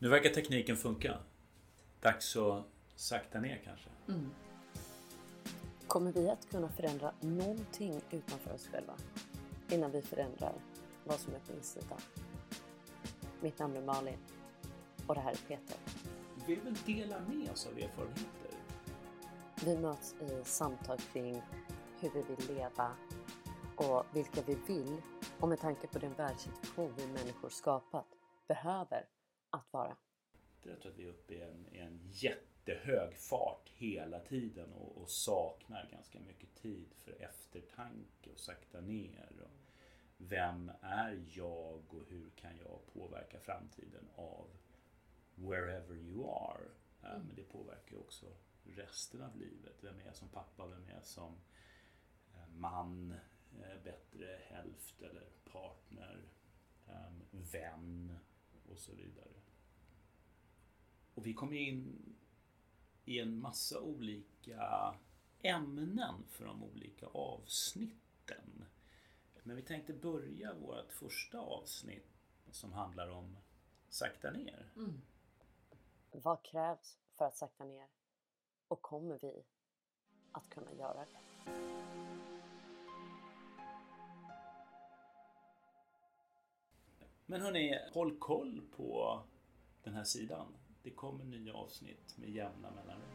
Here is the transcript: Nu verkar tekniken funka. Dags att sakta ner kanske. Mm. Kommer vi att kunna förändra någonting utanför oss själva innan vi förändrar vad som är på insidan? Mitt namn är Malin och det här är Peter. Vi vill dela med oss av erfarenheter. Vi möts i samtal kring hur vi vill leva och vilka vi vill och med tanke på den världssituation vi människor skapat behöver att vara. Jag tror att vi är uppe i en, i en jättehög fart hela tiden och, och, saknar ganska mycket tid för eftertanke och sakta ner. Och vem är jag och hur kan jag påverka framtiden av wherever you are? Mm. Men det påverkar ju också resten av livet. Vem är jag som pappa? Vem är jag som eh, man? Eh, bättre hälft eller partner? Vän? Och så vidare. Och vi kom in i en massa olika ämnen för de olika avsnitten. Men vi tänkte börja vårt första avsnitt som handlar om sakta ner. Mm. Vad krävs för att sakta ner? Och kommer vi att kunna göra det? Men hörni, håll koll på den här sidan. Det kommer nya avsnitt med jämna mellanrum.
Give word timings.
Nu 0.00 0.08
verkar 0.08 0.30
tekniken 0.30 0.76
funka. 0.76 1.18
Dags 2.00 2.36
att 2.36 2.64
sakta 2.94 3.40
ner 3.40 3.62
kanske. 3.64 3.88
Mm. 4.08 4.30
Kommer 5.86 6.12
vi 6.12 6.30
att 6.30 6.50
kunna 6.50 6.68
förändra 6.68 7.12
någonting 7.20 8.00
utanför 8.10 8.54
oss 8.54 8.68
själva 8.68 8.94
innan 9.70 9.90
vi 9.90 10.02
förändrar 10.02 10.52
vad 11.04 11.20
som 11.20 11.34
är 11.34 11.38
på 11.38 11.52
insidan? 11.52 11.98
Mitt 13.40 13.58
namn 13.58 13.76
är 13.76 13.82
Malin 13.82 14.18
och 15.06 15.14
det 15.14 15.20
här 15.20 15.32
är 15.32 15.36
Peter. 15.48 15.76
Vi 16.46 16.54
vill 16.54 16.74
dela 16.86 17.20
med 17.20 17.50
oss 17.50 17.66
av 17.66 17.78
erfarenheter. 17.78 18.52
Vi 19.64 19.78
möts 19.78 20.14
i 20.20 20.44
samtal 20.44 20.98
kring 21.12 21.42
hur 22.00 22.10
vi 22.10 22.22
vill 22.22 22.56
leva 22.56 22.90
och 23.76 24.06
vilka 24.12 24.42
vi 24.46 24.54
vill 24.66 25.02
och 25.40 25.48
med 25.48 25.60
tanke 25.60 25.86
på 25.86 25.98
den 25.98 26.12
världssituation 26.14 26.94
vi 26.96 27.06
människor 27.06 27.48
skapat 27.48 28.06
behöver 28.48 29.04
att 29.50 29.72
vara. 29.72 29.96
Jag 30.62 30.80
tror 30.80 30.92
att 30.92 30.98
vi 30.98 31.04
är 31.04 31.08
uppe 31.08 31.34
i 31.34 31.42
en, 31.42 31.66
i 31.72 31.78
en 31.78 32.00
jättehög 32.10 33.16
fart 33.16 33.68
hela 33.68 34.20
tiden 34.20 34.72
och, 34.72 35.02
och, 35.02 35.08
saknar 35.08 35.88
ganska 35.92 36.20
mycket 36.20 36.54
tid 36.54 36.94
för 36.94 37.22
eftertanke 37.22 38.30
och 38.30 38.38
sakta 38.38 38.80
ner. 38.80 39.32
Och 39.42 39.50
vem 40.16 40.72
är 40.80 41.24
jag 41.28 41.94
och 41.94 42.02
hur 42.08 42.30
kan 42.30 42.56
jag 42.56 42.86
påverka 42.92 43.40
framtiden 43.40 44.08
av 44.14 44.46
wherever 45.34 45.94
you 45.94 46.30
are? 46.30 46.68
Mm. 47.02 47.26
Men 47.26 47.36
det 47.36 47.42
påverkar 47.42 47.92
ju 47.92 47.98
också 47.98 48.26
resten 48.64 49.22
av 49.22 49.36
livet. 49.36 49.76
Vem 49.80 50.00
är 50.00 50.04
jag 50.04 50.16
som 50.16 50.28
pappa? 50.28 50.66
Vem 50.66 50.84
är 50.84 50.92
jag 50.92 51.04
som 51.04 51.34
eh, 52.34 52.48
man? 52.48 53.14
Eh, 53.62 53.82
bättre 53.84 54.38
hälft 54.48 55.02
eller 55.02 55.26
partner? 55.52 56.28
Vän? 57.52 58.18
Och 58.78 58.82
så 58.82 58.92
vidare. 58.92 59.34
Och 61.14 61.26
vi 61.26 61.34
kom 61.34 61.52
in 61.52 62.14
i 63.04 63.18
en 63.18 63.40
massa 63.40 63.80
olika 63.80 64.94
ämnen 65.42 66.24
för 66.28 66.44
de 66.44 66.62
olika 66.62 67.06
avsnitten. 67.06 68.64
Men 69.42 69.56
vi 69.56 69.62
tänkte 69.62 69.92
börja 69.92 70.54
vårt 70.54 70.92
första 70.92 71.38
avsnitt 71.38 72.06
som 72.50 72.72
handlar 72.72 73.10
om 73.10 73.36
sakta 73.88 74.30
ner. 74.30 74.72
Mm. 74.76 75.02
Vad 76.10 76.42
krävs 76.42 76.98
för 77.12 77.24
att 77.24 77.36
sakta 77.36 77.64
ner? 77.64 77.88
Och 78.68 78.82
kommer 78.82 79.18
vi 79.22 79.42
att 80.32 80.50
kunna 80.50 80.72
göra 80.72 81.06
det? 81.06 82.27
Men 87.30 87.40
hörni, 87.40 87.78
håll 87.92 88.16
koll 88.18 88.60
på 88.76 89.20
den 89.84 89.94
här 89.94 90.04
sidan. 90.04 90.46
Det 90.82 90.90
kommer 90.90 91.24
nya 91.24 91.54
avsnitt 91.54 92.16
med 92.16 92.30
jämna 92.30 92.70
mellanrum. 92.70 93.08